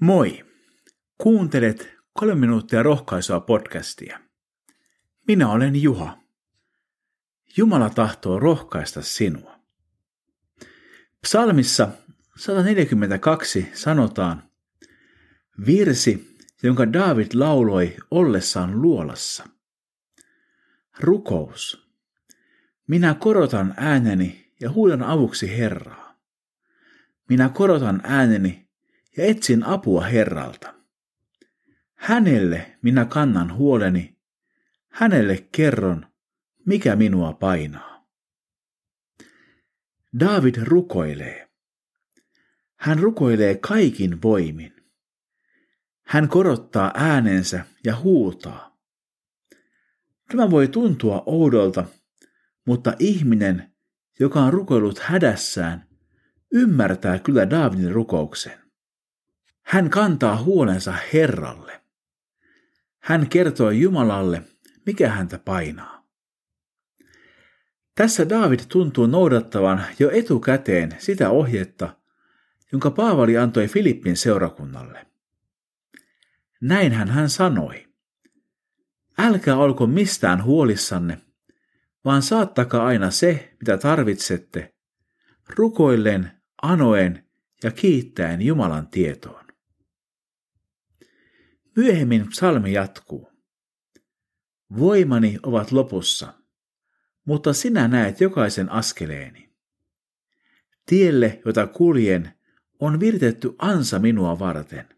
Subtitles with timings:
[0.00, 0.44] Moi!
[1.22, 4.20] Kuuntelet kolme minuuttia rohkaisua podcastia.
[5.28, 6.18] Minä olen Juha.
[7.56, 9.60] Jumala tahtoo rohkaista sinua.
[11.22, 11.88] Psalmissa
[12.36, 14.42] 142 sanotaan,
[15.66, 19.44] virsi, jonka David lauloi ollessaan luolassa.
[21.00, 21.88] Rukous.
[22.86, 26.14] Minä korotan ääneni ja huudan avuksi Herraa.
[27.28, 28.67] Minä korotan ääneni
[29.18, 30.74] ja etsin apua Herralta.
[31.94, 34.18] Hänelle minä kannan huoleni,
[34.88, 36.06] hänelle kerron,
[36.66, 38.08] mikä minua painaa.
[40.20, 41.48] David rukoilee.
[42.76, 44.72] Hän rukoilee kaikin voimin.
[46.06, 48.78] Hän korottaa äänensä ja huutaa.
[50.28, 51.84] Tämä voi tuntua oudolta,
[52.66, 53.72] mutta ihminen,
[54.20, 55.88] joka on rukoillut hädässään,
[56.52, 58.67] ymmärtää kyllä Davidin rukouksen.
[59.68, 61.80] Hän kantaa huolensa Herralle.
[62.98, 64.42] Hän kertoo Jumalalle,
[64.86, 66.06] mikä häntä painaa.
[67.94, 71.96] Tässä David tuntuu noudattavan jo etukäteen sitä ohjetta,
[72.72, 75.06] jonka Paavali antoi Filippin seurakunnalle.
[76.60, 77.88] Näinhän hän sanoi.
[79.18, 81.18] Älkää olko mistään huolissanne,
[82.04, 84.74] vaan saattakaa aina se, mitä tarvitsette,
[85.56, 86.30] rukoillen,
[86.62, 87.24] anoen
[87.62, 89.47] ja kiittäen Jumalan tietoon.
[91.78, 93.32] Myöhemmin psalmi jatkuu.
[94.78, 96.34] Voimani ovat lopussa,
[97.24, 99.50] mutta sinä näet jokaisen askeleeni.
[100.86, 102.32] Tielle, jota kuljen,
[102.80, 104.88] on viritetty ansa minua varten.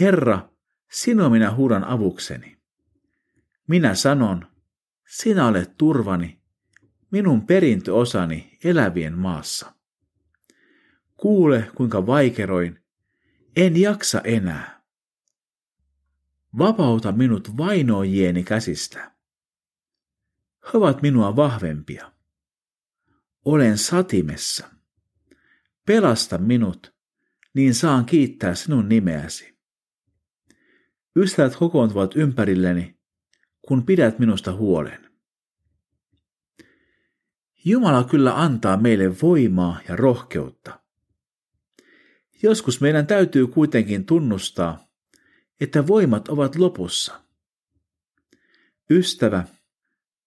[0.00, 0.48] Herra,
[0.90, 2.58] sinua minä huudan avukseni.
[3.68, 4.46] Minä sanon,
[5.08, 6.40] sinä olet turvani,
[7.10, 9.72] minun perintöosani elävien maassa.
[11.16, 12.78] Kuule, kuinka vaikeroin,
[13.56, 14.77] en jaksa enää.
[16.58, 19.12] Vapauta minut vainojieni käsistä.
[20.64, 22.12] He ovat minua vahvempia.
[23.44, 24.68] Olen satimessa.
[25.86, 26.94] Pelasta minut,
[27.54, 29.58] niin saan kiittää sinun nimeäsi.
[31.16, 32.98] Ystävät kokoontuvat ympärilleni,
[33.62, 35.10] kun pidät minusta huolen.
[37.64, 40.80] Jumala kyllä antaa meille voimaa ja rohkeutta.
[42.42, 44.87] Joskus meidän täytyy kuitenkin tunnustaa,
[45.60, 47.20] että voimat ovat lopussa.
[48.90, 49.44] Ystävä,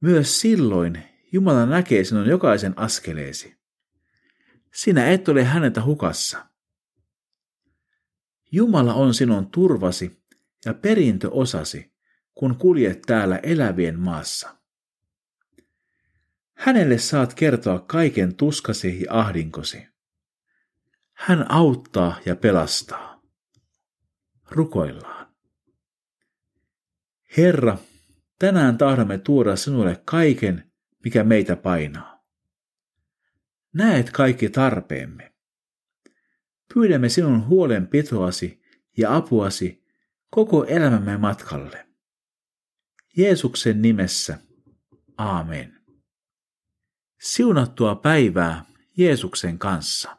[0.00, 1.02] myös silloin
[1.32, 3.58] Jumala näkee sinun jokaisen askeleesi.
[4.74, 6.46] Sinä et ole häneltä hukassa.
[8.52, 10.22] Jumala on sinun turvasi
[10.64, 11.92] ja perintöosasi,
[12.34, 14.56] kun kuljet täällä elävien maassa.
[16.54, 19.88] Hänelle saat kertoa kaiken tuskasi ja ahdinkosi.
[21.12, 23.22] Hän auttaa ja pelastaa.
[24.50, 25.17] Rukoillaan.
[27.36, 27.78] Herra,
[28.38, 30.72] tänään tahdomme tuoda sinulle kaiken,
[31.04, 32.24] mikä meitä painaa.
[33.74, 35.32] Näet kaikki tarpeemme.
[36.74, 38.62] Pyydämme sinun huolenpitoasi
[38.96, 39.84] ja apuasi
[40.30, 41.86] koko elämämme matkalle.
[43.16, 44.38] Jeesuksen nimessä.
[45.18, 45.80] Aamen.
[47.20, 48.64] Siunattua päivää
[48.96, 50.16] Jeesuksen kanssa.